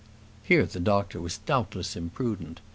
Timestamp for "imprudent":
1.95-2.59